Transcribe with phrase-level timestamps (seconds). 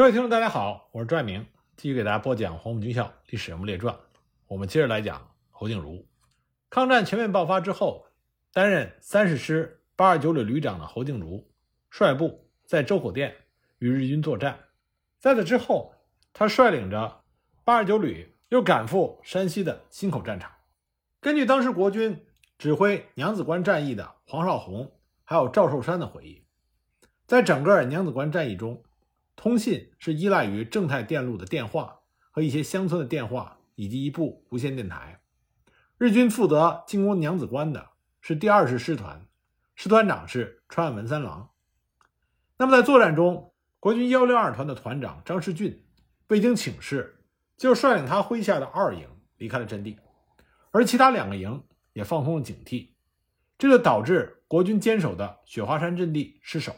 [0.00, 3.94] 各位听众，大家好，我是朱爱明，继续给大家播讲《黄埔军校历史人物列传》。
[4.46, 6.08] 我们接着来讲侯静茹。
[6.70, 8.06] 抗战全面爆发之后，
[8.50, 11.52] 担任三十师八二九旅旅长的侯静茹
[11.90, 13.36] 率部在周口店
[13.78, 14.58] 与日军作战。
[15.18, 15.94] 在此之后，
[16.32, 17.20] 他率领着
[17.62, 20.50] 八二九旅又赶赴山西的忻口战场。
[21.20, 22.24] 根据当时国军
[22.56, 24.92] 指挥娘子关战役的黄绍竑
[25.24, 26.46] 还有赵寿山的回忆，
[27.26, 28.82] 在整个娘子关战役中，
[29.42, 35.22] 通信是依赖于正太电路的电话和一些乡村的电话，以及一部无线电台。
[35.96, 37.88] 日军负责进攻娘子关的
[38.20, 39.26] 是第二十师团，
[39.74, 41.48] 师团长是川岸文三郎。
[42.58, 45.86] 那么在作战中，国军幺六二团的团长张世俊
[46.28, 47.24] 未经请示，
[47.56, 49.96] 就率领他麾下的二营离开了阵地，
[50.70, 52.88] 而其他两个营也放松了警惕，
[53.56, 56.76] 这就导致国军坚守的雪花山阵地失守。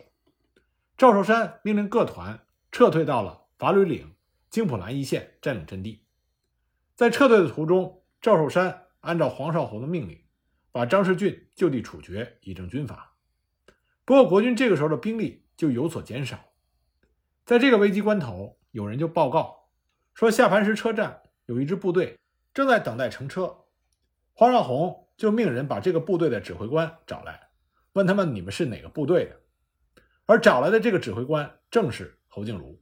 [0.96, 2.38] 赵寿山命令各团。
[2.72, 4.14] 撤退到了法吕岭、
[4.48, 6.06] 京普兰一线，占领阵地。
[6.96, 10.18] 在撤退的途中，赵寿山按照黄绍竑的命令，
[10.72, 13.14] 把张世俊就地处决，以正军法。
[14.06, 16.38] 不过，国军这个时候的兵力就有所减少。
[17.44, 19.68] 在这个危机关头，有人就报告
[20.14, 22.18] 说，下磐石车站有一支部队
[22.54, 23.64] 正在等待乘车。
[24.32, 27.50] 黄绍竑就命人把这个部队的指挥官找来，
[27.92, 29.40] 问他们：“你们是哪个部队的？”
[30.24, 32.18] 而找来的这个指挥官正是。
[32.34, 32.80] 侯静茹，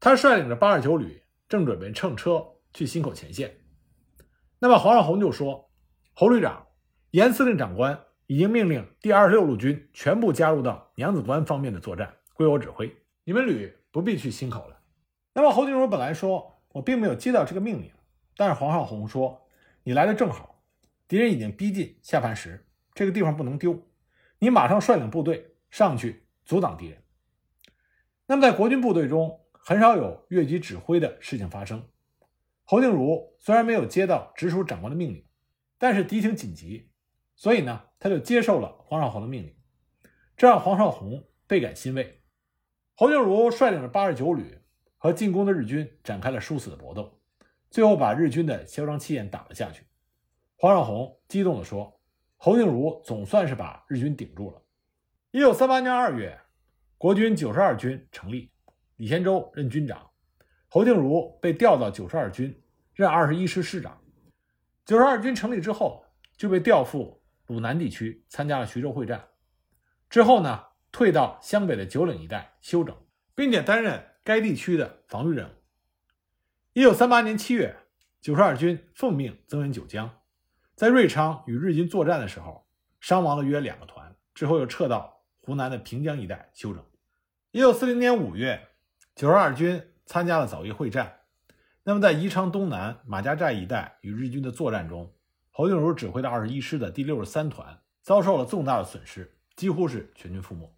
[0.00, 3.56] 他率领着八二九旅，正准备乘车去忻口前线。
[4.58, 5.70] 那么黄绍竑就说
[6.12, 6.66] ：“侯旅长，
[7.12, 12.92] 严司令长官已经命令第二十六路军全部加入到娘子关方面的作战，归我指挥。
[13.22, 14.80] 你们旅不必去忻口了。”
[15.32, 17.92] 那么侯静茹本来说：“我并没有接到这个命令。”
[18.36, 19.40] 但是黄绍竑说
[19.84, 20.64] ：“你来的正好，
[21.06, 23.80] 敌人已经逼近下磐石，这个地方不能丢，
[24.40, 27.00] 你马上率领部队上去阻挡敌人。”
[28.30, 31.82] 那么，在国军部队中，很少有越级指挥的事情发生。
[32.64, 35.24] 侯静茹虽然没有接到直属长官的命令，
[35.78, 36.90] 但是敌情紧急，
[37.34, 39.56] 所以呢，他就接受了黄绍竑的命令，
[40.36, 42.22] 这让黄绍竑倍感欣慰。
[42.94, 44.60] 侯静茹率领着八十九旅
[44.98, 47.18] 和进攻的日军展开了殊死的搏斗，
[47.70, 49.86] 最后把日军的嚣张气焰打了下去。
[50.56, 51.98] 黄绍竑激动地说
[52.36, 54.62] ：“侯静茹总算是把日军顶住了。”
[55.32, 56.38] 一九三八年二月。
[56.98, 58.50] 国军九十二军成立，
[58.96, 60.10] 李先洲任军长，
[60.66, 62.60] 侯静茹被调到九十二军
[62.92, 64.02] 任二十一师师长。
[64.84, 66.04] 九十二军成立之后，
[66.36, 69.28] 就被调赴鲁南地区参加了徐州会战。
[70.10, 72.96] 之后呢，退到湘北的九岭一带休整，
[73.32, 75.52] 并且担任该地区的防御任务。
[76.72, 77.76] 一九三八年七月，
[78.20, 80.18] 九十二军奉命增援九江，
[80.74, 82.66] 在瑞昌与日军作战的时候，
[82.98, 85.17] 伤亡了约两个团，之后又撤到
[85.48, 86.84] 湖南的平江一带休整。
[87.52, 88.68] 一九四零年五月，
[89.14, 91.20] 九十二军参加了枣宜会战。
[91.84, 95.10] 那么，在宜昌东南马家寨一带与日军的作战中，
[95.50, 100.70] 侯静茹指挥的二十一师的第六十三团遭受了重大的损失，几乎是全军覆没。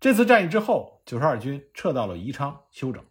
[0.00, 3.04] 这次战役之后，九十二军撤到了宜昌休整。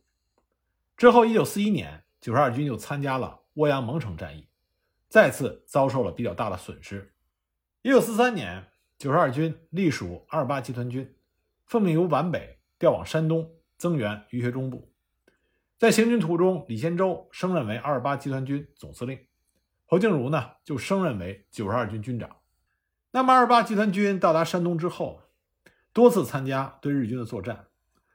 [0.98, 4.48] 之后，一九四一年，九十二军又参加了涡阳蒙城战役，
[5.10, 7.14] 再次遭受了比较大的损失。
[7.84, 8.66] 一九四三年，
[8.98, 11.16] 九十二军隶属二八集团军。
[11.66, 14.94] 奉命由皖北调往山东增援余学忠部，
[15.80, 19.20] 在行军途中，李先洲升任为二八集团军总司令，
[19.88, 22.38] 侯静茹呢就升任为九十二军军长。
[23.10, 25.24] 那么二八集团军到达山东之后，
[25.92, 27.66] 多次参加对日军的作战，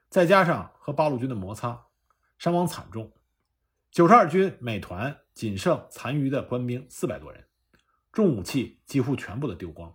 [0.08, 1.86] 再加上和八路军的摩擦，
[2.38, 3.12] 伤亡惨重。
[3.90, 7.44] 九十二军每团仅剩残余的官兵四百多人，
[8.12, 9.92] 重武器几乎全部的丢光。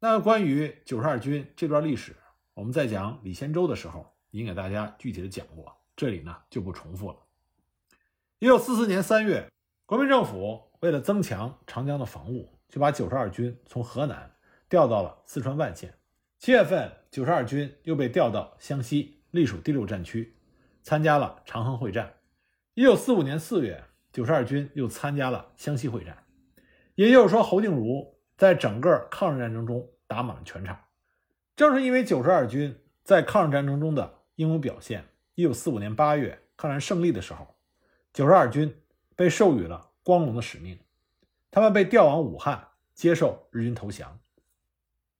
[0.00, 2.14] 那关于九十二军这段历史。
[2.54, 7.16] 我们在讲李先洲的时候，已经给大家具体的讲过，这里呢就不重复了。
[8.38, 9.50] 一九四四年三月，
[9.86, 14.32] 国民政府为了增强长江的防务，就把九十二军从河南
[14.68, 15.92] 调到了四川万县。
[16.38, 20.36] 七月份，九十二军又被调到湘西，隶属第六战区，
[20.84, 22.14] 参加了长衡会战。
[22.74, 26.24] 一九四五年四月，九十二军又参加了湘西会战。
[26.94, 30.78] 也就是说，侯静茹在整个抗日战争中打满了全场。
[31.56, 35.04] 正是因为九十二军在抗日战争中的英勇表现，
[35.34, 37.56] 一九四五年八月抗战胜利的时候，
[38.12, 38.80] 九十二军
[39.16, 40.78] 被授予了光荣的使命，
[41.50, 44.20] 他们被调往武汉接受日军投降。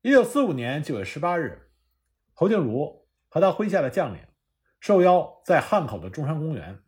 [0.03, 1.70] 一九四五年九月十八日，
[2.32, 4.20] 侯静茹和他麾下的将领
[4.79, 6.79] 受邀在汉口的中山公园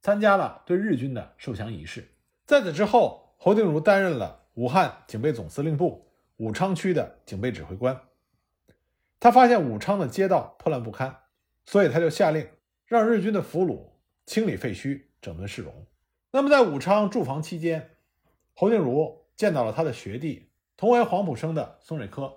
[0.00, 2.14] 参加了对日军的受降仪式。
[2.46, 7.98] 在此之后，侯静茹担任了武汉警备总司令部武昌区的警备指挥官。
[9.18, 11.16] 他发现武昌的街道破烂不堪，
[11.64, 12.46] 所以他就下令
[12.84, 13.92] 让日军的俘虏
[14.26, 15.86] 清理废墟、整顿市容。
[16.30, 17.96] 那么，在武昌驻防期间，
[18.52, 22.30] 侯静茹见到了他的学弟，同为黄埔生的宋瑞科，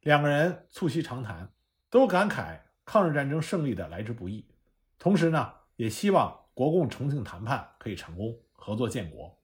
[0.00, 1.50] 两个人促膝长谈，
[1.90, 4.46] 都感慨抗日战争胜利的来之不易，
[4.98, 9.38] 同时呢，也希望国共重庆谈判可以成功，合作建国。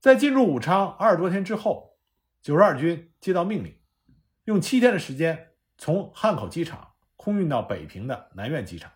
[0.00, 1.98] 在进入武昌二十多天之后，
[2.40, 3.78] 九十二军接到命令，
[4.44, 8.90] 用七天的时间从汉口机场空运到北平的南苑机场。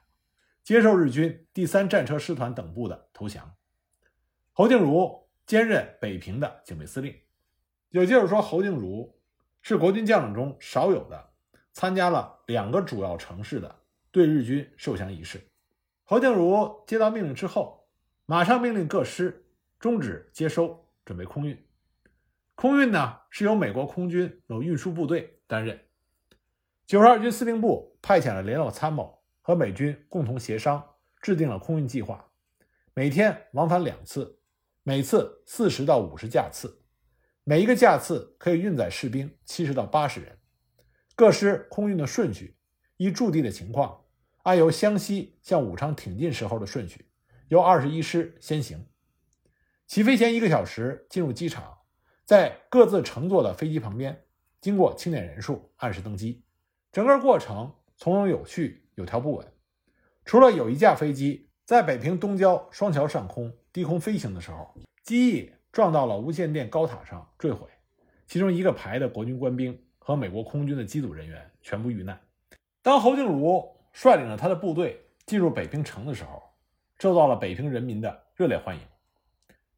[0.62, 3.54] 接受日军第三战车师团等部的投降，
[4.54, 7.14] 侯静茹兼任北平的警备司令，
[7.90, 9.20] 也就是说，侯静茹
[9.60, 11.32] 是国军将领中少有的
[11.74, 15.50] 参加了两个主要城市的对日军受降仪式。
[16.04, 17.86] 侯静茹接到命令之后，
[18.24, 19.44] 马上命令各师
[19.78, 21.66] 终止接收，准备空运。
[22.54, 25.80] 空运呢是由美国空军某运输部队担任，
[26.86, 29.24] 九十二军司令部派遣了联络参谋。
[29.46, 30.82] 和美军共同协商，
[31.20, 32.30] 制定了空运计划，
[32.94, 34.40] 每天往返两次，
[34.82, 36.82] 每次四十到五十架次，
[37.44, 40.38] 每一个架次可以运载士兵七十到八十人。
[41.14, 42.56] 各师空运的顺序
[42.96, 44.06] 依驻地的情况，
[44.44, 47.10] 按由湘西向武昌挺进时候的顺序，
[47.48, 48.86] 由二十一师先行。
[49.94, 51.78] 起飞前一个小时进入机场，
[52.24, 54.24] 在各自乘坐的飞机旁边，
[54.60, 56.42] 经过清点人数，按时登机。
[56.90, 58.88] 整个过程从容有序。
[58.96, 59.46] 有条不紊，
[60.24, 64.74] 除了有一架飞机在北平东郊双桥上空低空飞行的时候，
[65.04, 67.68] 机翼撞到了无线电高塔上坠毁，
[68.26, 72.20] 其中一个排的国军官兵和美国空军的机组人员全部遇难。
[72.82, 76.42] 当侯静茹率领着他的部队进入北平城的时候，
[76.98, 78.82] 受到了北平人民的热烈欢迎，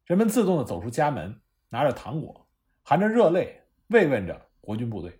[0.07, 1.37] 人们自动的走出家门，
[1.67, 2.47] 拿着糖果，
[2.81, 5.19] 含着热泪慰问着国军部队。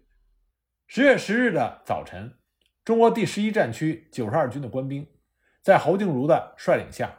[0.87, 2.33] 十月十日的早晨。
[2.85, 5.05] 中国第十一战区九十二军的官兵，
[5.61, 7.13] 在侯静茹的率领下，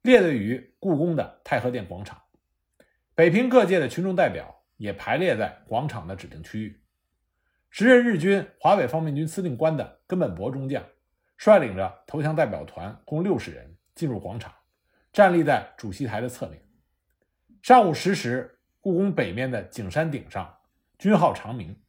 [0.00, 2.18] 列队于故宫的太和殿广场。
[3.14, 6.80] 北平各界的群众代表也排列在广场的指定区域。
[7.68, 10.82] 时任日军华北方面军司令官的根本博中将，
[11.36, 14.50] 率领着投降代表团共六十人进入广场，
[15.12, 16.61] 站立在主席台的侧面。
[17.62, 20.52] 上午十时，故宫北面的景山顶上，
[20.98, 21.80] 军号长鸣，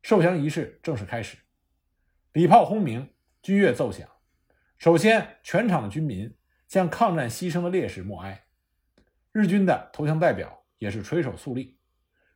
[0.00, 1.36] 受降仪式正式开始。
[2.32, 3.06] 礼炮轰鸣，
[3.42, 4.08] 军乐奏响。
[4.78, 6.34] 首先，全场的军民
[6.68, 8.46] 向抗战牺牲的烈士默哀。
[9.30, 11.78] 日军的投降代表也是垂手肃立。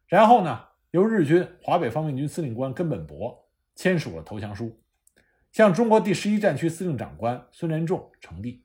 [0.06, 4.78] 然后呢，由日军华北方面军司令官根本博签署了投降书，
[5.52, 8.62] 向中国第十一战区司令长官孙连仲呈递。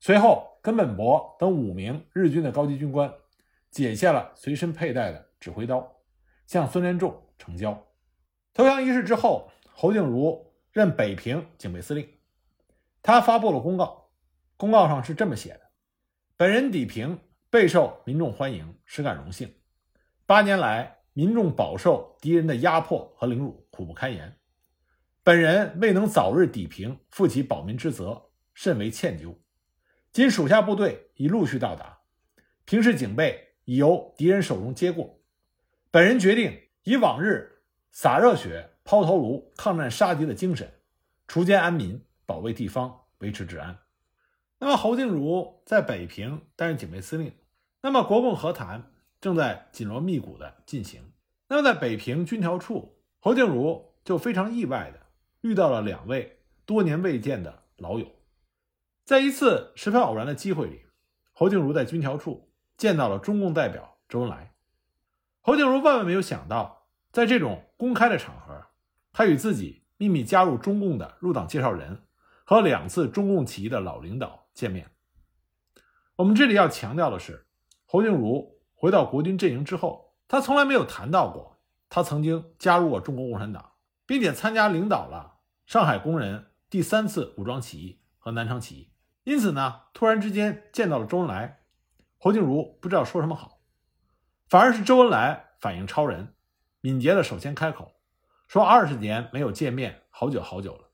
[0.00, 3.12] 随后，根本博等五名日军的高级军官
[3.74, 5.96] 解下了随身佩戴的指挥刀，
[6.46, 7.86] 向孙连仲呈交。
[8.54, 9.50] 投降仪式之后。
[9.76, 12.08] 侯静茹任北平警备司令，
[13.02, 14.12] 他发布了公告，
[14.56, 15.60] 公告上是这么写的
[16.38, 17.18] ：“本人抵平
[17.50, 19.52] 备受民众欢迎，实感荣幸。
[20.26, 24.36] 八年来，民众饱受敌人的压迫和凌辱，苦不堪言。
[25.24, 29.34] 本人未能早日抵平，负起保民之责，甚为歉疚。
[30.12, 31.98] 今属下部队已陆续到达，
[32.64, 35.20] 平市警备已由敌人手中接过。
[35.90, 40.70] 本人决定以往日洒热血。”抛头颅抗战杀敌的精神，
[41.26, 43.78] 锄奸安民，保卫地方，维持治安。
[44.58, 47.32] 那么侯静茹在北平担任警备司令，
[47.80, 48.92] 那么国共和谈
[49.22, 51.00] 正在紧锣密鼓的进行。
[51.48, 55.00] 那么在北平军调处，侯静茹就非常意外的
[55.40, 58.06] 遇到了两位多年未见的老友。
[59.06, 60.82] 在一次十分偶然的机会里，
[61.32, 64.54] 侯静茹在军调处见到了中共代表周恩来。
[65.40, 68.66] 侯静茹万万没有想到，在这种公开的场合。
[69.12, 72.02] 他与自己秘密加入中共的入党介绍人
[72.44, 74.90] 和两次中共起义的老领导见面。
[76.16, 77.46] 我们这里要强调的是，
[77.84, 88.90] 侯静茹回到国军阵营之后，他从来没有谈到过他曾经加入过中国共产党，并且参加领导了上海工人第三次武装起义和南昌起义。
[89.22, 91.60] 因此呢，突然之间见到了周恩来，
[92.24, 93.60] 侯静茹不知道说什么好，
[94.48, 96.32] 反而是周恩来反应超人，
[96.80, 97.92] 敏捷的首先开口。
[98.48, 100.88] 说二十年没有见面，好久好久了。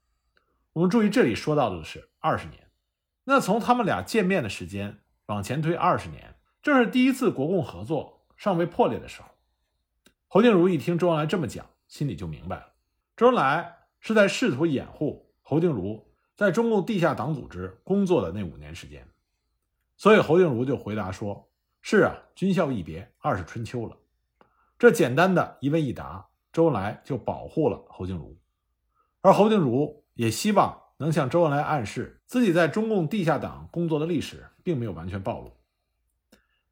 [0.73, 2.69] 我们注意这里说到的是二十年，
[3.23, 9.29] 那从他们俩见面的时间往前推二十年，正是第一次国共合作尚未破裂的时候。
[10.27, 12.73] 侯静茹一听周恩来这么讲，心里就明白了，
[13.17, 19.07] 周恩来是在试图掩护侯静茹在中共地下党组织工作的那五年时间，
[20.01, 21.51] 所以侯静茹就回答说
[21.83, 23.95] ：“是啊，军校一别，二是春秋了。”
[24.79, 26.27] 这简单的一问一答。
[26.51, 28.35] 周恩来就保护了侯静茹，
[29.21, 35.53] 而侯静茹也希望能向周恩来暗示自己在中共地下党工作的历史并没有完全暴露。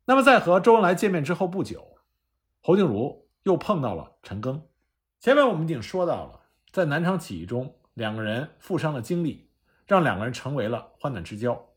[0.07, 1.99] 那么，在和周恩来见面之后不久，
[2.63, 4.63] 侯静茹又碰到了陈赓。
[5.21, 6.41] 前面我们已经说到了，
[6.73, 9.51] 在南昌起义中，两个人负伤的经历
[9.87, 11.68] 让两个人成为了患难之交，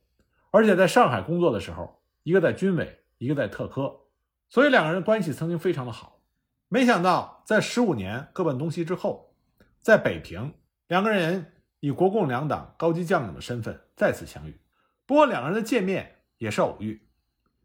[0.51, 4.01] 而且在上海工作的时候，一个在军委，一个在特科，
[4.49, 6.19] 所以两个人关系曾经非常的好。
[6.67, 9.33] 没想到，在十五年各奔东西之后，
[9.79, 10.53] 在北平，
[10.87, 14.59] 两个人以国共两党高级将领的身份再次相遇。
[15.05, 17.09] 不过，两个人的见面也是偶遇，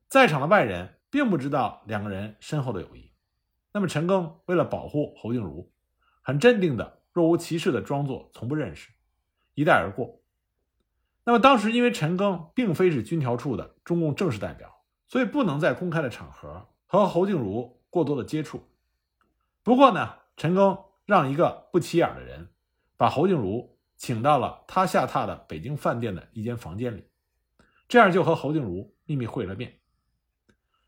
[0.09, 3.12] 在场的外人并不知道两个人深厚的友谊。
[3.73, 5.73] 那么，陈赓为了保护侯静茹，
[6.23, 8.90] 很镇定的、若无其事的装作从不认识，
[9.55, 10.23] 一带而过。
[11.26, 18.62] 那么，当时因为陈赓并非是军调处的中共正式代表，所以不能在公开的场合和侯静茹过多的接触。
[19.64, 22.49] 不过呢，陈赓让一个不起眼的人
[22.97, 27.04] 把侯静茹请到了他下榻的北京饭店的一间房间里，
[27.88, 29.80] 这样就和侯静茹秘密会了面。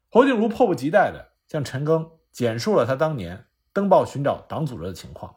[0.09, 2.13] 侯静茹迫不及待的向陈赓。
[2.31, 5.35] 简述了他当年登报寻找党组织的情况，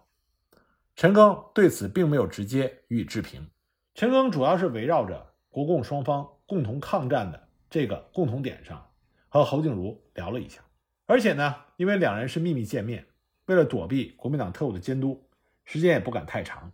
[0.96, 3.50] 陈赓对此并没有直接予以置评。
[3.94, 8.90] 陈赓主要是围绕着国共双方共同抗战的这个共同点上，
[9.30, 10.62] 和侯静茹聊了一下。
[11.06, 13.06] 而且呢，因为两人是秘密见面，
[13.46, 15.28] 为了躲避国民党特务的监督，
[15.66, 16.72] 时间也不敢太长，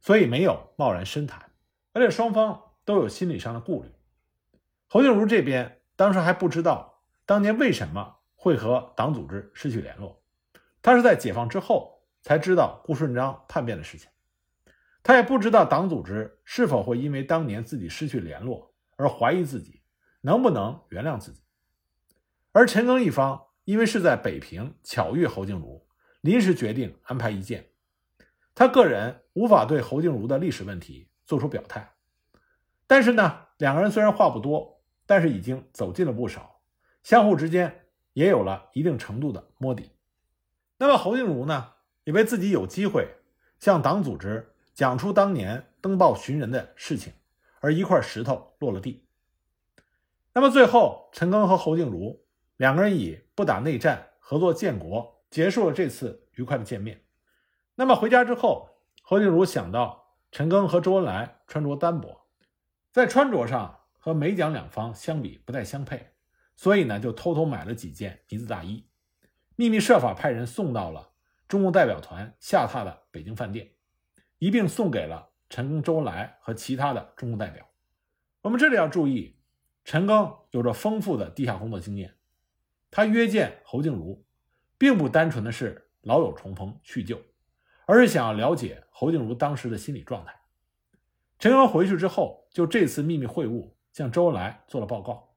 [0.00, 1.50] 所以没有贸然深谈。
[1.92, 3.90] 而且双方都有心理上的顾虑。
[4.88, 8.14] 侯静茹这边当时还不知道当年为什么。
[8.38, 10.22] 会和党组织失去联络，
[10.80, 14.08] 他是在解放之后才知道顾顺章叛变的事情，
[15.06, 19.80] 他也不知道党组织是否会因为当年自己失去联络而怀疑自己
[20.20, 21.44] 能不能原谅自己。
[22.50, 25.86] 而陈赓一方因为是在北平巧遇侯静茹，
[26.22, 27.68] 临时决定安排一见，
[28.52, 31.88] 他个人无法对侯静茹的历史问题做出表态，
[32.88, 36.60] 但是呢，两个人虽然话不多，但是已经走近了不少，
[37.04, 37.84] 相互之间。
[38.12, 39.92] 也有了一定程度的摸底。
[40.78, 41.68] 那么侯静茹呢，
[42.04, 43.06] 以为自己有机会
[43.60, 47.14] 向党组织讲出当年登报寻人的事情，
[47.60, 49.08] 而一块石头落了地。
[50.34, 52.26] 那么最后，陈赓和侯静茹
[52.58, 57.02] 两个人以不打内战、合作建国结束了这次愉快的见面。
[57.74, 58.68] 那么回家之后，
[59.00, 62.26] 侯静茹想到陈赓和周恩来穿着单薄，
[62.92, 66.10] 在穿着上和美蒋两方相比不太相配。
[66.54, 68.86] 所以呢，就偷偷买了几件呢子大衣，
[69.54, 71.12] 秘密设法派人送到了
[71.48, 73.70] 中共代表团下榻的北京饭店，
[74.38, 77.66] 一并送给了陈赓、周恩来和其他的中共代表。
[78.42, 79.36] 我们这里要注意，
[79.84, 82.14] 陈赓有着丰富的地下工作经验，
[82.90, 84.24] 他约见侯静茹，
[84.76, 87.20] 并不单纯的是老友重逢叙旧，
[87.86, 90.34] 而是想要了解侯静茹当时的心理状态。
[91.38, 95.34] 陈赓回去之后，就这次秘密会晤向周恩来做了报告。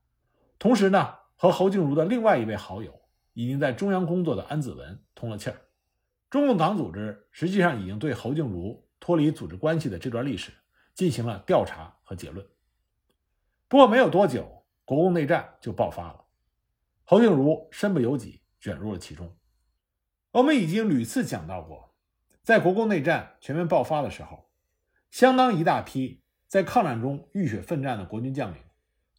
[0.58, 3.02] 同时呢，和侯静茹的另外一位好友，
[3.34, 5.56] 已经在中央工作的安子文通了气儿。
[6.30, 10.52] 中共党组织实际上已经对侯静茹脱离组织关系的这段历史
[10.94, 12.46] 进行了调查和结论。
[13.68, 16.26] 不过没有多久，国共内战就爆发了，
[17.04, 19.36] 侯静茹身不由己卷入了其中。
[20.32, 21.96] 我们已经屡次讲到过，
[22.44, 24.50] 在国共内战全面爆发的时候，
[25.10, 28.62] 相当一大批在抗战中浴血奋战的国军将领，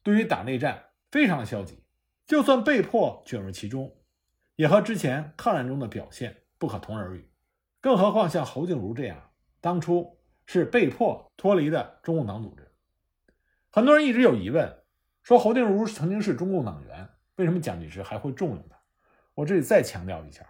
[0.03, 0.87] 对于打内战。
[1.11, 1.83] 非常的消极，
[2.25, 3.97] 就算被迫卷入其中，
[4.55, 7.29] 也和之前抗战中的表现不可同日而语。
[7.81, 9.30] 更何况像侯静茹这样，
[9.61, 12.71] 当初是被迫脱离的中共党组织。
[13.71, 14.83] 很多人一直有疑问，
[15.23, 18.76] 说侯静茹曾经是中共党员，为什么蒋介石还会重用他？
[19.35, 20.45] 我这里再强调一下，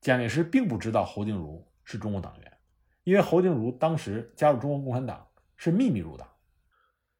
[0.00, 2.58] 蒋介石并不知道侯静茹是中共党员，
[3.04, 5.26] 因为侯静茹当时加入中国共产党
[5.56, 6.28] 是秘密入党。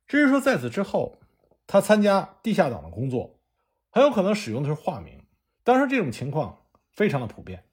[0.07, 1.19] 至于说在此之后，
[1.67, 3.39] 他参加地下党的工作，
[3.91, 5.25] 很有可能使用的是化名。
[5.63, 7.65] 当时这种情况非常的普遍。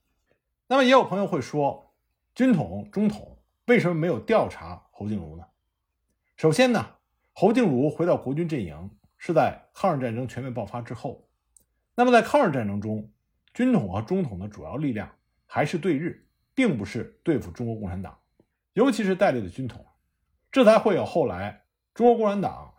[0.68, 1.94] 那么也有朋友会说，
[2.36, 3.37] 军统、中统
[3.68, 5.46] 为什么没有调查侯静茹呢？
[6.38, 6.96] 首先呢，
[7.34, 11.28] 侯静茹回到国军阵营是在抗日战争全面爆发之后。
[11.94, 13.12] 那么在抗日战争中，
[13.54, 15.12] 军统和中统的主要力量
[15.46, 18.18] 还是对日，并不是对付中国共产党，
[18.72, 19.86] 尤其是戴笠的军统，
[20.50, 22.74] 这才会有后来中国共产党。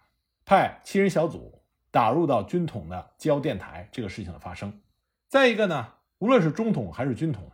[0.47, 4.81] 派七人小组打入到军统的机电台这个事情的发生。
[5.29, 7.53] 再一个呢，无论是中统还是军统，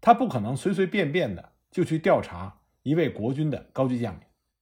[0.00, 4.20] 他不可能随随便便的就去调查一位国军的高级将领，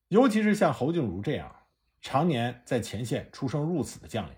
[0.08, 1.54] 尤其是像侯静茹这样
[2.00, 4.34] 常年在前线出生入死的将领。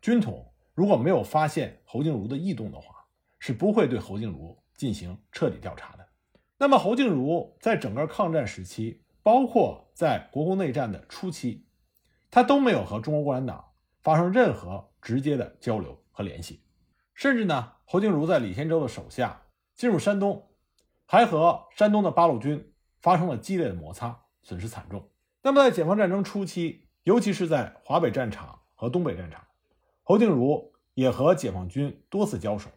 [0.00, 2.94] 军统如果没有发现侯静茹的异动的话，
[3.40, 6.06] 是不会对侯静茹进行彻底调查的。
[6.58, 11.66] 那么，侯静茹在整个抗战时期包括在国共内战的初期，
[12.30, 16.62] 他都没有和中国共产党发生任何直接的交流和联系，
[17.14, 19.42] 甚至呢，侯静茹在李先洲的手下
[19.74, 20.50] 进入山东，
[21.04, 22.70] 还和山东的八路军
[23.04, 25.10] 发生了激烈的摩擦，损失惨重。
[25.42, 29.44] 那么在解放战争初期，尤其是在华北战场和东北战场，
[30.02, 32.70] 侯静茹也和解放军多次交手，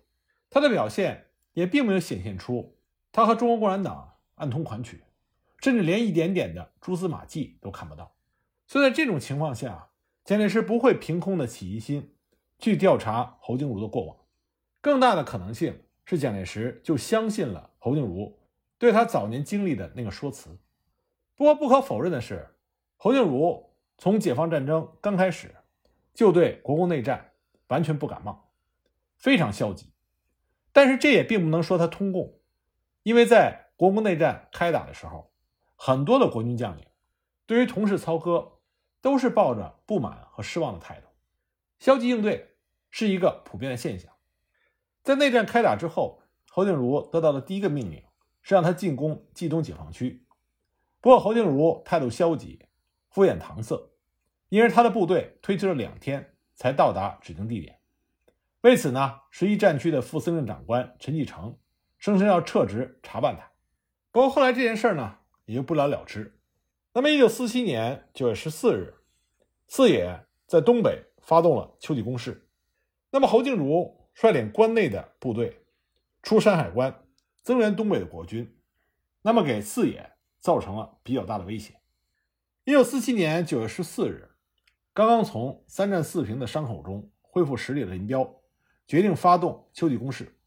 [0.50, 2.76] 他的表现也并没有显现出
[3.14, 5.06] 他和中国共产党暗通款曲。
[5.62, 8.14] 甚至连一点点的蛛丝马迹都看不到，
[8.68, 9.88] 所以在这种情况下，
[10.26, 12.14] 蒋介石不会凭空的起疑心
[12.60, 14.18] 去调查侯静茹的过往，
[14.82, 18.37] 更大的可能性是蒋介石就相信了侯静茹
[18.78, 20.58] 对他早年经历的那个说辞。
[21.36, 22.56] 不过不可否认的是，
[22.96, 25.56] 侯静茹从解放战争刚开始
[26.14, 27.32] 就对国共内战
[27.68, 28.52] 完全不感冒，
[29.18, 29.92] 非常消极。
[30.72, 32.40] 但是这也并不能说他通共，
[33.04, 35.32] 因为在国共内战开打的时候。
[35.80, 36.88] 很多的国军将领
[37.46, 38.54] 对于同事操戈
[39.00, 41.08] 都是抱着不满和失望的态度，
[41.78, 42.56] 消极应对
[42.90, 44.12] 是一个普遍的现象。
[45.04, 46.20] 在内战开打之后，
[46.50, 48.04] 侯静茹得到的第一个命令
[48.48, 50.24] 是让他进攻冀东解放区。
[51.02, 52.62] 不过侯静茹态度消极，
[53.10, 53.90] 敷衍搪塞，
[54.48, 57.80] 因而他的部队推迟了两天才到达指定地点。
[58.62, 61.58] 为此呢，十一战区的副司令长官陈继承
[61.98, 63.52] 声称要撤职查办他。
[64.12, 65.18] 不过后来这件事呢？
[65.44, 66.40] 也就不了了之。
[66.94, 68.94] 那么，一九四七年九月十四日，
[69.68, 72.48] 四野在东北发动了秋季攻势。
[73.12, 75.66] 那么，侯静茹率领关内的部队
[76.24, 77.04] 出山海关，
[77.48, 78.54] 增援东北的国军，
[79.22, 81.80] 那么给四野造成了比较大的威胁。
[82.66, 84.32] 一九四七年九月十四日，
[84.94, 88.30] 刚刚从三战四平的伤口中恢复实力的林彪，
[88.86, 90.38] 决定发动秋季攻势。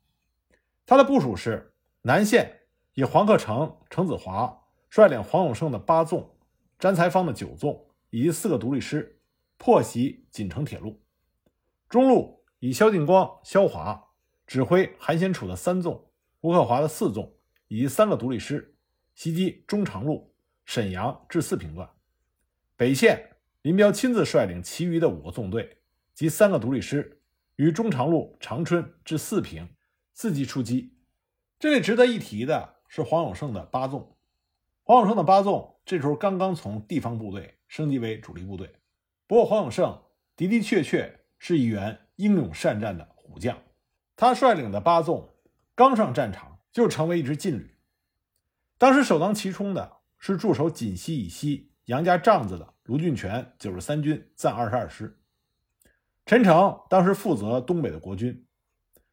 [0.85, 2.61] 他的部署是南线
[2.93, 4.55] 以黄克诚、程子华。
[4.91, 6.37] 率领黄永胜的八纵、
[6.79, 9.19] 詹才芳的九纵以及四个独立师，
[9.57, 11.01] 破袭锦城铁路。
[11.89, 14.09] 中路以萧劲光、萧华
[14.47, 16.10] 指挥韩先楚的三纵、
[16.43, 17.37] 吴克华的四纵
[17.69, 18.75] 以及三个独立师，
[19.15, 21.89] 袭击中长路沈阳至四平段。
[22.77, 25.79] 北线林彪亲自率领其余的五个纵队
[26.15, 27.21] 及三个独立师，
[27.57, 29.69] 于中长路长春至四平
[30.17, 30.97] 伺机出击。
[31.59, 34.17] 这里值得一提的是黄永胜的八纵。
[34.83, 38.75] 黄永胜的八纵这时候刚刚从地方部队升级为主力部队，
[39.27, 40.03] 不过黄永胜
[40.37, 43.59] 的的确确是一员英勇善战的虎将。
[44.17, 45.30] 他率领的八纵
[45.81, 47.75] 刚上战场就成为一支劲旅。
[48.77, 55.19] 当时首当其冲的是驻守锦西以西杨家帐子的卢俊全九十三军暂二十二师。
[56.27, 58.47] 陈诚当时负责东北的国军，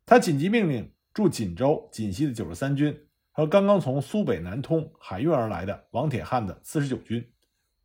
[0.06, 3.08] 他紧急命令驻锦州、锦西的九十三军。
[3.32, 7.32] 和刚刚从苏北南通海运而来的王铁汉的四十九军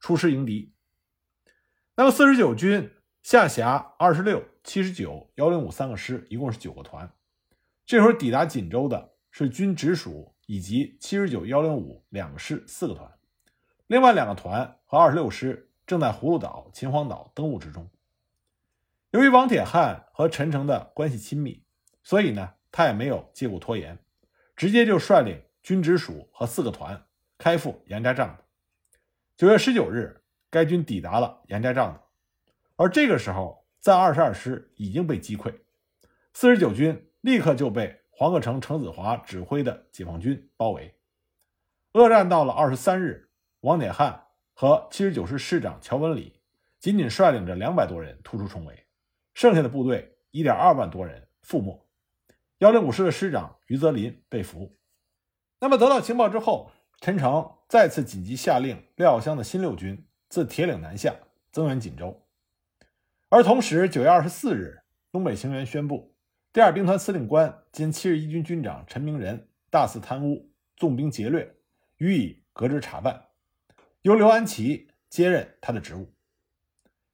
[0.01, 0.75] 出师迎敌。
[1.95, 2.91] 那么四十九军
[3.23, 7.09] 下辖二十六、七十九、幺零五三个师，一共是九个团。
[7.93, 13.13] 这会儿抵达锦州的是军直属以及七十九、幺零五两个师四个团，
[13.87, 17.91] 另外两个团和二十六师正在葫芦岛、秦皇岛登陆之中。
[19.11, 21.65] 由于王铁汉和陈诚的关系亲密，
[22.03, 23.99] 所以呢，他也没有借故拖延。
[24.57, 27.05] 直接就率领军直属和四个团
[27.37, 28.43] 开赴杨家帐子。
[29.37, 32.01] 九月十九日，该军抵达了杨家帐子，
[32.77, 35.55] 而这个时候，在二十二师已经被击溃，
[36.33, 40.95] 四十九军立刻就被黄克诚、程子华指挥的解放军包围。
[41.93, 43.31] 恶战到了二十三日，
[43.61, 46.41] 王铁汉和七十九师师长乔文礼
[46.79, 48.87] 仅仅率领着两百多人突出重围，
[49.35, 51.87] 剩下的部队一点二万多人覆没。
[52.59, 54.77] 幺零五师的师长于泽林被俘。
[55.61, 61.15] 那么得到情报之后，陈诚再次紧急下令廖耀湘的新六军自铁岭南下，
[61.53, 62.21] 增援锦州。
[63.29, 66.12] 而同时，九月二十四日，东北行员宣布，
[66.53, 71.51] 第二兵团司令官兼七十一军军长陈明仁大肆贪污，纵兵劫掠，
[71.97, 73.29] 予以革职查办，
[74.03, 76.13] 由刘安琪接任他的职务。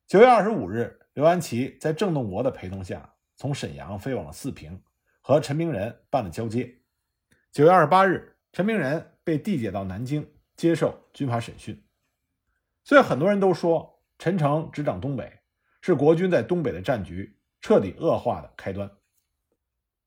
[0.08, 4.82] 九月二十五日，刘安琪在郑洞国的陪同下，从沈阳飞往了四平。
[5.20, 6.78] 和陈明仁办了交接。
[7.52, 11.84] 九月二十八日，陈明仁被递解到南京接受军法审讯。
[12.82, 15.30] 所以很多人都说，陈诚执掌东北
[15.80, 18.90] 是国军在东北的战局彻底恶化的开端。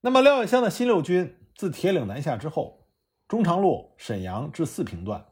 [0.03, 2.87] 那么廖耀湘的新六军自铁岭南下之后，
[3.27, 5.27] 中长路沈阳至四平段，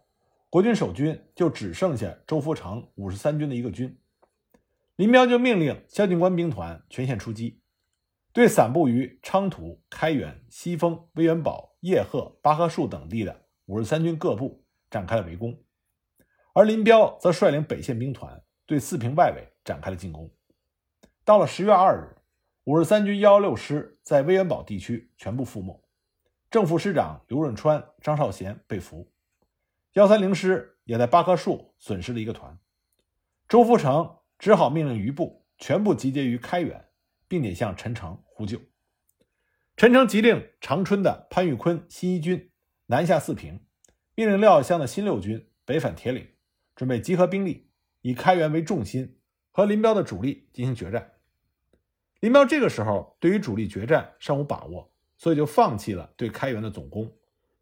[0.47, 3.99] 国军守军就只剩下周福成五十三军的一个军。
[4.95, 7.63] 林彪就命令萧劲关兵团全线出击。
[8.31, 15.63] 对散布于昌图、开原、西丰、威远堡、叶赫、巴赫树等地的五十三军各部展开了围攻，
[16.53, 20.29] 而林彪则率领北线兵团对四平外围展开了进攻。
[21.25, 22.18] 到了十月二日，
[22.69, 25.83] 五十三军幺幺六师在威远堡地区全部覆没，
[26.51, 29.11] 正副师长刘润川、张少贤被俘，
[29.93, 32.59] 幺三零师也在八棵树损失了一个团。
[33.47, 36.89] 周福成只好命令余部全部集结于开原，
[37.27, 38.61] 并且向陈诚呼救。
[39.75, 42.51] 陈诚急令长春的潘玉坤新一军
[42.85, 43.65] 南下四平，
[44.13, 46.27] 命令廖耀湘的新六军北返铁岭，
[46.75, 49.17] 准备集合兵力，以开原为重心，
[49.49, 51.13] 和林彪的主力进行决战。
[52.19, 57.09] 林彪这个时候对于主力决战尚无把握，所以就放弃了对开原的总攻，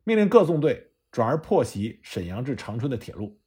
[0.03, 3.39] 命令各纵队转而破袭沈阳至长春的铁路，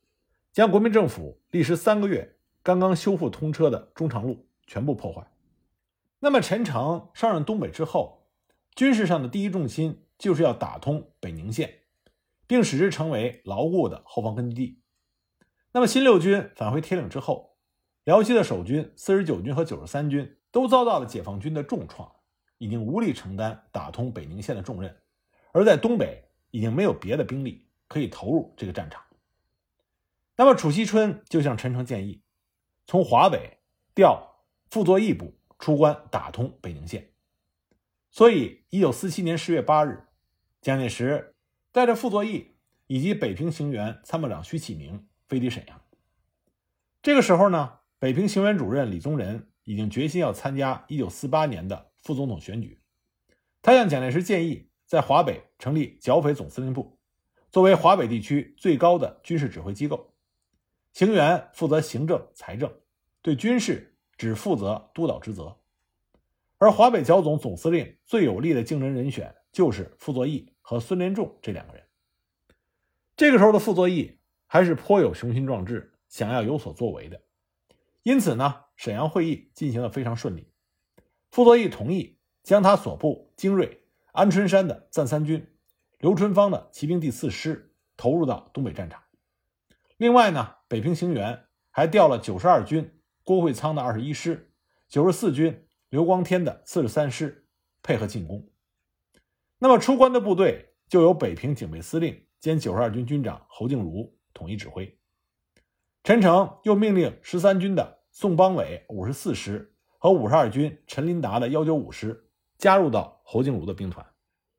[0.53, 5.27] 将国民政府历时三个月刚刚修复通车的中长路全部破坏。
[6.21, 8.29] 那么陈诚上任东北之后，
[8.77, 11.81] 军事上的第一重心就是要打通北宁线，
[12.47, 14.81] 并使之成为牢固的后方根据地。
[15.73, 17.57] 那么新六军返回铁岭之后，
[18.05, 20.37] 辽西的守军四十九军和九十三军。
[20.53, 22.11] 都遭到了解放军的重创，
[22.59, 24.97] 已经无力承担打通北宁线的重任，
[25.53, 29.03] 而在东北已经没有别的兵力可以投入这个战场。
[30.37, 32.23] 那么楚锡春就向陈诚建议，
[32.87, 33.59] 从华北
[33.95, 37.13] 调傅作义部出关打通北宁线。
[38.11, 40.09] 所以，一九四七年十月八日，
[40.61, 41.37] 蒋介石
[41.71, 45.81] 带着傅作义以及北平行辕参谋长徐启明飞抵沈阳。
[47.03, 49.50] 这个时候呢，北平行辕主任李宗仁。
[49.71, 52.81] 已经决心要参加一九四八年的副总统选举，
[53.63, 56.99] 他向蒋介石建议在华北成立剿匪总司令部，
[57.53, 60.13] 作为华北地区最高的军事指挥机构。
[60.93, 62.69] 行辕负责行政、财政，
[63.23, 65.57] 对军事只负责督导职责。
[66.59, 71.85] 而华北剿总总司令最有力的竞争人选就是傅作义和孙连仲这两个人。
[73.17, 77.23] 这个时候的傅作义还是颇有雄心壮志，想要有所作为的，
[78.03, 78.65] 因此呢。
[78.81, 80.55] 沈阳会议进行的非常顺利，
[81.29, 85.47] 傅作义同意将他所部精锐安春山的暂三军、
[85.99, 89.03] 刘春芳的骑兵第四师投入到东北战场。
[89.99, 94.51] 另外呢，北平行辕还调了九十二军郭会仓的二十一师、
[94.89, 97.47] 九十四军刘光天的四十三师
[97.83, 98.49] 配合进攻。
[99.59, 104.99] 那么出关的部队就由北平警备司令兼九十二军军长侯静茹统一指挥。
[106.03, 108.00] 陈诚又命令十三军的。
[108.11, 114.05] 宋邦伟五十四师和五十二军陈林达的幺九五师加入到侯静茹的兵团。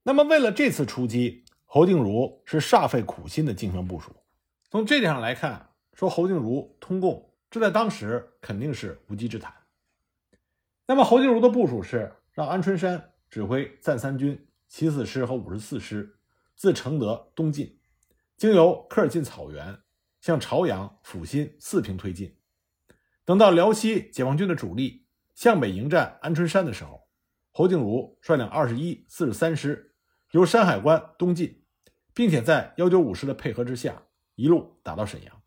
[0.04, 4.16] 那么，为了这次出击，侯静茹是煞费苦心的进行部署。
[4.70, 9.54] 从这点上来看，说侯静茹通共，这在当时肯定是无稽之谈。
[10.88, 16.18] 那么，侯静茹的部署是让安春山指挥暂三军七四师和五十四师
[16.56, 17.78] 自承德东进，
[18.38, 19.78] 经由科尔沁草原
[20.22, 22.36] 向朝阳、阜新、四平推进。
[23.32, 27.08] 等到辽西解放军的主力向北迎战安春山的时候，
[27.54, 29.96] 侯静茹率领二十一、四十三师
[30.32, 31.64] 由山海关东进，
[32.14, 34.04] 并且在幺九五师的配合之下，
[34.36, 35.42] 一路打到沈阳。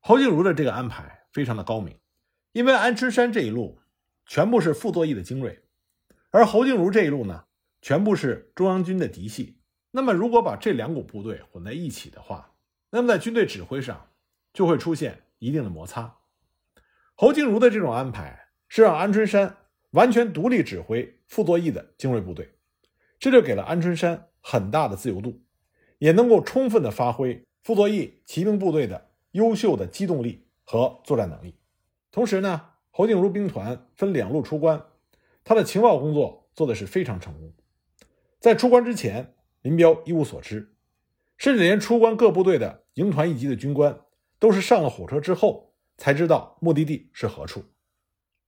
[0.00, 1.94] 侯静茹的这个安排非常的高明，
[2.52, 3.78] 因为安春山这一路
[4.24, 5.62] 全部是傅作义的精锐，
[6.30, 7.44] 而侯静茹这一路呢，
[7.82, 9.60] 全部是中央军的嫡系。
[9.90, 12.54] 那么，如果把这两股部队混在一起的话，
[12.88, 14.08] 那么在军队指挥上
[14.54, 16.20] 就会出现一定的摩擦。
[17.14, 19.56] 侯静茹的这种安排是让安春山
[19.90, 22.50] 完全独立指挥傅作义的精锐部队，
[23.18, 25.40] 这就给了安春山很大的自由度，
[25.98, 31.54] 也能够充分的发挥傅作义骑兵部队的优秀的机动力和作战能力。
[32.10, 34.82] 同时呢，侯静茹兵团分两路出关，
[35.44, 37.52] 他的情报工作做的是非常成功。
[38.40, 40.74] 在出关之前，林彪一无所知，
[41.36, 44.00] 甚至连出关各部队的营团一级的军官
[44.38, 45.71] 都是上了火车之后。
[46.02, 47.64] 才知道目的地是何处。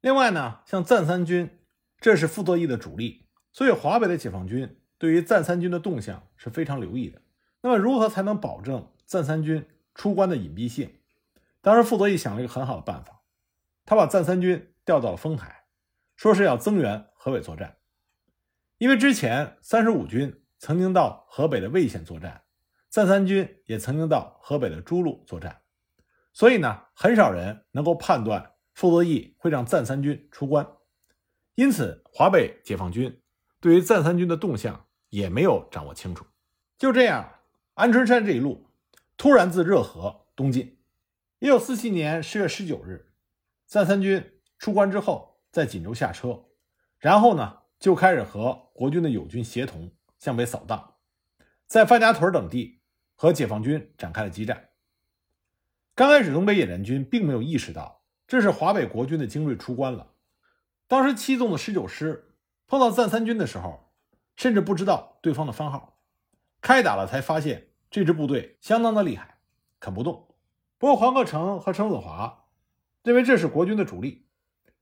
[0.00, 1.60] 另外呢，像暂三军，
[2.00, 7.22] 这是傅作义的主力，所以华北的解放军对于暂三军的动向是非常留意的。
[7.60, 10.96] 那么，如何才能保证暂三军出关的隐蔽性？
[11.60, 13.22] 当时，傅作义想了一个很好的办法，
[13.84, 15.66] 他把暂三军调到了丰台，
[16.16, 17.76] 说是要增援河北作战。
[18.78, 22.42] 因为之前三十五军曾经到河北的魏县作战，
[22.88, 25.60] 暂三军也曾经到河北的诸路作战。
[26.34, 30.68] 所以呢，很少人能够判断傅作义会让暂三军出关，
[31.54, 33.22] 因此华北解放军
[33.60, 36.26] 对于暂三军的动向也没有掌握清楚。
[36.76, 37.38] 就这样，
[37.74, 38.66] 安春山这一路
[39.16, 40.76] 突然自热河东进。
[41.38, 43.12] 一九四七年十月十九日，
[43.64, 46.46] 暂三军出关之后，在锦州下车，
[46.98, 50.94] 然后呢就开始和国军的友军协同向北扫荡，
[51.66, 52.80] 在范家屯等地
[53.14, 54.70] 和解放军展开了激战。
[55.96, 60.10] 刚开始，东北野战军并没有意识到这是华北国军的精锐出关了。
[60.88, 62.34] 当时七纵的十九师
[62.66, 63.92] 碰到赞三军的时候，
[64.34, 66.00] 甚至不知道对方的番号，
[66.60, 69.38] 开打了才发现这支部队相当的厉害，
[69.78, 70.34] 啃不动。
[70.78, 72.46] 不过黄克诚和程子华
[73.04, 74.26] 认为这是国军的主力，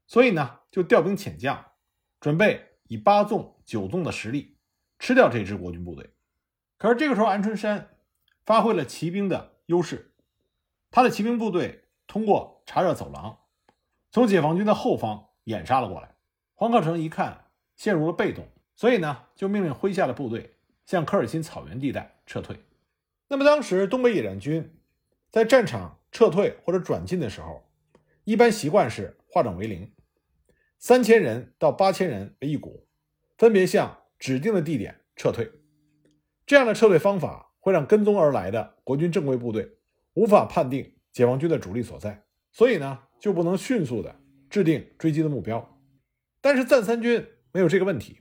[0.06, 1.72] 所以呢就调兵遣将，
[2.20, 4.56] 准备以八纵、九纵的实力
[4.98, 6.14] 吃掉这支国军部队。
[6.78, 7.90] 可是这个时候，安春山
[8.46, 10.11] 发挥了骑兵的优势，
[10.92, 13.38] 他的骑兵部队通过查热走廊，
[14.10, 16.14] 从解放军的后方掩杀了过来。
[16.54, 22.56] 黄克诚一看陷入了被动，所以呢就命令麾下的部队向科尔沁草原地带撤退。
[23.28, 24.78] 那么当时东北野战军
[25.30, 27.64] 在战场撤退或者转进的时候，
[28.24, 29.90] 一般习惯是化整为零，
[30.78, 32.86] 三千人到八千人为一股，
[33.38, 35.50] 分别向指定的地点撤退。
[36.44, 39.78] 这样的撤退方法会让跟踪而来的国军正规部队
[40.14, 44.20] 无法判定解放军的主力所在，所以呢就不能迅速的
[44.50, 45.80] 制定追击的目标。
[46.40, 48.20] 但是赞三军没有这个问题，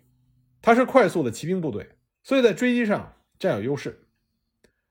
[0.62, 1.90] 他是快速的骑兵部队，
[2.24, 4.08] 所以在追击上占有优势。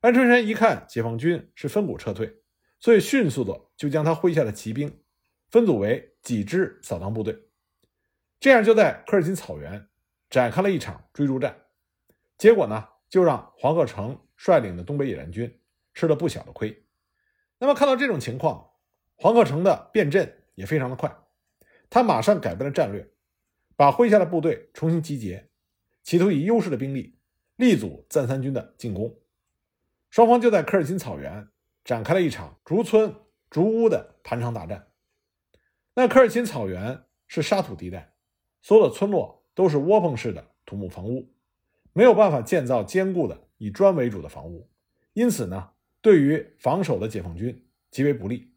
[0.01, 2.43] 安春山一看解放军是分股撤退，
[2.79, 5.01] 所以迅速的就将他麾下的骑兵
[5.51, 7.39] 分组为几支扫荡部队，
[8.39, 9.89] 这样就在科尔沁草原
[10.29, 11.57] 展开了一场追逐战。
[12.37, 12.89] 结果呢？
[13.11, 15.61] 就让黄克诚率领的东北野战军
[15.95, 16.87] 吃了不小的亏。
[17.61, 18.71] 那么看到这种情况，
[19.17, 21.15] 黄克诚的变阵也非常的快，
[21.91, 23.09] 他马上改变了战略，
[23.77, 25.51] 把麾下的部队重新集结，
[26.03, 27.19] 企图以优势的兵力
[27.57, 29.15] 力阻赞三军的进攻。
[30.09, 31.49] 双方就在科尔沁草原
[31.85, 33.15] 展开了一场逐村
[33.51, 34.89] 逐屋的盘肠大战。
[35.95, 38.15] 那科尔沁草原是沙土地带，
[38.63, 41.31] 所有的村落都是窝棚式的土木房屋。
[41.93, 44.71] 没有办法建造坚固的以砖为主的房屋，
[45.13, 48.53] 因此呢，对于防守的解放军极为不利。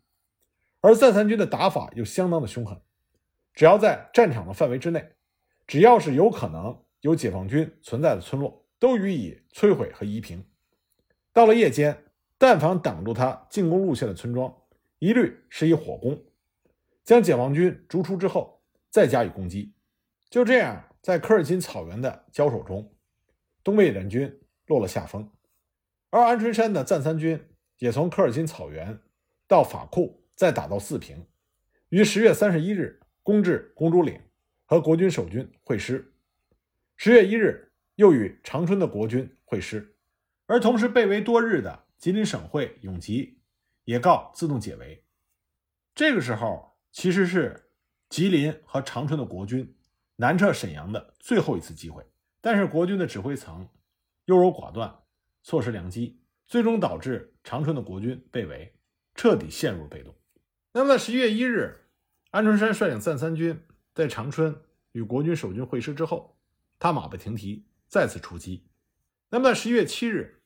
[0.81, 2.81] 而赞三军的打法又相当的凶狠，
[3.53, 5.13] 只要在战场的范围之内，
[5.65, 10.45] 只要是有可能有解放军存在的村落，都予以摧毁和夷平。
[11.31, 12.03] 到了夜间，
[12.37, 14.53] 但凡挡住他进攻路线的村庄，
[14.99, 16.21] 一律施以火攻，
[17.03, 19.73] 将解放军逐出之后再加以攻击。
[20.29, 22.93] 就这样，在科尔沁草原的交手中。
[23.63, 25.31] 东北野战军落了下风，
[26.13, 27.43] 而安春山的赞三军
[27.79, 28.99] 也从科尔沁草原
[29.47, 31.25] 到法库，再打到四平，
[31.89, 34.21] 于十月三十一日攻至公主岭，
[34.67, 36.13] 和国军守军会师。
[36.97, 39.95] 十月一日又与长春的国军会师，
[40.45, 43.39] 而同时被围多日的吉林省会永吉
[43.85, 45.03] 也告自动解围。
[45.95, 47.71] 这个时候其实是
[48.07, 49.75] 吉林和长春的国军
[50.17, 52.05] 南撤沈阳的最后一次机会。
[52.39, 53.67] 但是国军的指挥层
[54.25, 54.99] 优柔寡断，
[55.43, 58.73] 错失良机，最终导致长春的国军被围，
[59.13, 60.15] 彻底陷入被动。
[60.71, 61.89] 那么在十一月一日，
[62.31, 66.39] 安春山率领赞三军在长春与国军守军会师之后，
[66.79, 68.65] 他马不停蹄，再次出击。
[69.29, 70.41] 那么在十一月七日，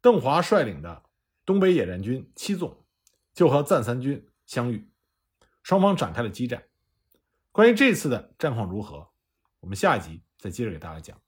[0.00, 1.02] 邓华率领的
[1.44, 2.84] 东北野战军七纵
[3.34, 4.88] 就和赞三军相遇，
[5.62, 6.62] 双方展开了激战。
[7.50, 9.10] 关于这次的战况如何，
[9.60, 11.20] 我们下一集再接着给大家讲。